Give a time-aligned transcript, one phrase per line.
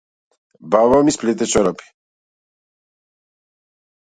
[0.71, 1.85] Баба ми сплете чорапи.